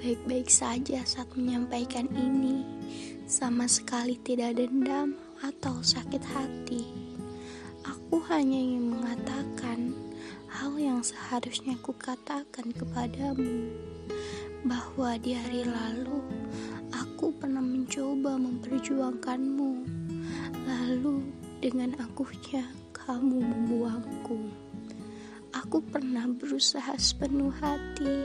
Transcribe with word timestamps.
baik-baik 0.00 0.50
saja 0.50 1.06
saat 1.06 1.30
menyampaikan 1.38 2.08
ini, 2.12 2.66
sama 3.30 3.70
sekali 3.70 4.18
tidak 4.26 4.58
dendam 4.58 5.14
atau 5.38 5.78
sakit 5.80 6.18
hati. 6.34 6.82
Aku 7.86 8.18
hanya 8.26 8.58
ingin 8.58 8.90
mengatakan 8.90 9.94
hal 10.50 10.74
yang 10.80 10.98
seharusnya 10.98 11.78
aku 11.78 11.94
katakan 11.94 12.74
kepadamu, 12.74 13.70
bahwa 14.66 15.14
di 15.22 15.36
hari 15.36 15.62
lalu 15.62 16.26
aku 16.90 17.30
pernah 17.38 17.62
mencoba 17.62 18.34
memperjuangkanmu, 18.34 19.72
lalu 20.66 21.22
dengan 21.62 21.94
akunya 22.02 22.66
kamu 22.90 23.46
membuangku. 23.46 24.50
Aku 25.60 25.84
pernah 25.84 26.24
berusaha 26.24 26.96
sepenuh 26.96 27.52
hati, 27.60 28.24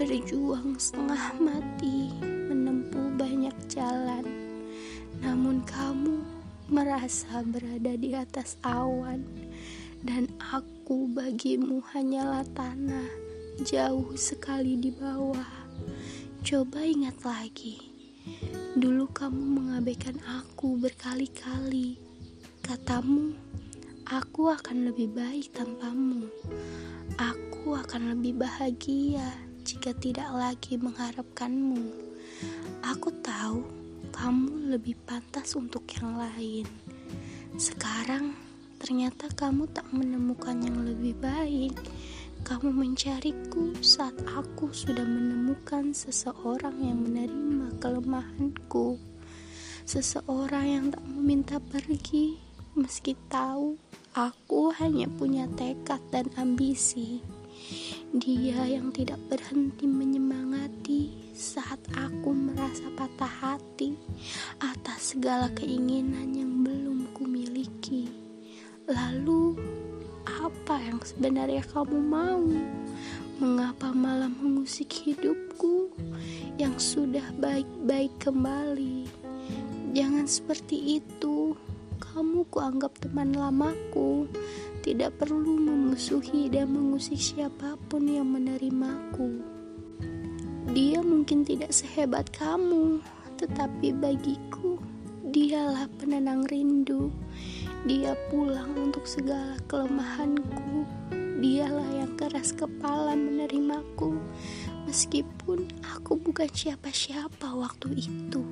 berjuang 0.00 0.80
setengah 0.80 1.36
mati, 1.36 2.08
menempuh 2.24 3.12
banyak 3.20 3.52
jalan. 3.68 4.24
Namun 5.20 5.60
kamu 5.68 6.24
merasa 6.72 7.44
berada 7.44 7.92
di 8.00 8.16
atas 8.16 8.56
awan, 8.64 9.28
dan 10.00 10.24
aku 10.40 11.04
bagimu 11.12 11.84
hanyalah 11.92 12.48
tanah, 12.56 13.12
jauh 13.60 14.16
sekali 14.16 14.80
di 14.80 14.88
bawah. 14.88 15.68
Coba 16.40 16.80
ingat 16.80 17.20
lagi, 17.28 17.76
dulu 18.72 19.04
kamu 19.12 19.42
mengabaikan 19.52 20.16
aku 20.24 20.80
berkali-kali. 20.80 22.00
Katamu, 22.64 23.36
Aku 24.04 24.52
akan 24.52 24.92
lebih 24.92 25.16
baik 25.16 25.56
tanpamu. 25.56 26.28
Aku 27.16 27.72
akan 27.72 28.12
lebih 28.12 28.36
bahagia 28.36 29.24
jika 29.64 29.96
tidak 29.96 30.28
lagi 30.28 30.76
mengharapkanmu. 30.76 31.88
Aku 32.84 33.08
tahu 33.24 33.64
kamu 34.12 34.76
lebih 34.76 34.92
pantas 35.08 35.56
untuk 35.56 35.88
yang 35.96 36.20
lain. 36.20 36.68
Sekarang 37.56 38.36
ternyata 38.76 39.32
kamu 39.32 39.72
tak 39.72 39.88
menemukan 39.88 40.60
yang 40.60 40.84
lebih 40.84 41.16
baik. 41.16 41.72
Kamu 42.44 42.76
mencariku 42.76 43.72
saat 43.80 44.20
aku 44.36 44.68
sudah 44.68 45.08
menemukan 45.08 45.96
seseorang 45.96 46.76
yang 46.76 47.00
menerima 47.00 47.80
kelemahanku. 47.80 49.00
Seseorang 49.88 50.66
yang 50.68 50.84
tak 50.92 51.00
meminta 51.08 51.56
pergi 51.56 52.36
meski 52.74 53.14
tahu 53.30 53.78
aku 54.14 54.70
hanya 54.78 55.10
punya 55.10 55.50
tekad 55.58 55.98
dan 56.14 56.30
ambisi. 56.38 57.18
Dia 58.14 58.62
yang 58.62 58.94
tidak 58.94 59.18
berhenti 59.26 59.90
menyemangati 59.90 61.34
saat 61.34 61.82
aku 61.98 62.30
merasa 62.30 62.86
patah 62.94 63.34
hati 63.42 63.98
atas 64.62 65.18
segala 65.18 65.50
keinginan 65.50 66.30
yang 66.30 66.62
belum 66.62 67.10
kumiliki. 67.10 68.06
Lalu, 68.86 69.58
apa 70.30 70.78
yang 70.78 71.02
sebenarnya 71.02 71.66
kamu 71.74 71.98
mau? 71.98 72.46
Mengapa 73.42 73.90
malah 73.90 74.30
mengusik 74.30 74.94
hidupku 74.94 75.90
yang 76.54 76.78
sudah 76.78 77.34
baik-baik 77.42 78.14
kembali? 78.22 79.10
Jangan 79.90 80.30
seperti 80.30 81.02
itu. 81.02 81.33
Kamu 82.12 82.44
kuanggap 82.52 83.00
teman 83.00 83.32
lamaku, 83.32 84.28
tidak 84.84 85.16
perlu 85.16 85.56
memusuhi 85.56 86.52
dan 86.52 86.68
mengusik 86.74 87.16
siapa 87.16 87.80
pun 87.88 88.04
yang 88.04 88.28
menerimaku. 88.28 89.40
Dia 90.76 91.00
mungkin 91.00 91.46
tidak 91.46 91.72
sehebat 91.72 92.28
kamu, 92.36 93.00
tetapi 93.40 93.96
bagiku 93.96 94.76
dialah 95.34 95.88
penenang 95.96 96.44
rindu. 96.46 97.08
Dia 97.88 98.12
pulang 98.28 98.76
untuk 98.76 99.08
segala 99.08 99.56
kelemahanku. 99.66 100.86
Dialah 101.42 101.90
yang 102.00 102.14
keras 102.16 102.54
kepala 102.54 103.12
menerimaku, 103.18 104.16
meskipun 104.86 105.68
aku 105.82 106.16
bukan 106.16 106.48
siapa-siapa 106.48 107.52
waktu 107.52 108.06
itu. 108.06 108.46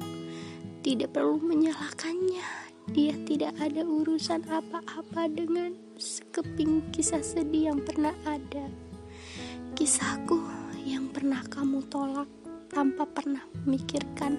Tidak 0.83 1.15
perlu 1.15 1.39
menyalahkannya, 1.39 2.72
dia 2.91 3.15
tidak 3.23 3.55
ada 3.63 3.87
urusan 3.87 4.43
apa-apa 4.51 5.31
dengan 5.31 5.79
sekeping 5.95 6.91
kisah 6.91 7.23
sedih 7.23 7.71
yang 7.71 7.79
pernah 7.79 8.11
ada. 8.27 8.67
Kisahku 9.79 10.43
yang 10.83 11.07
pernah 11.15 11.47
kamu 11.47 11.87
tolak 11.87 12.27
tanpa 12.67 13.07
pernah 13.07 13.47
memikirkan 13.63 14.35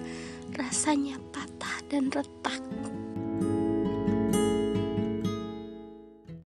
rasanya 0.52 1.16
patah 1.32 1.80
dan 1.88 2.12
retak. 2.12 2.60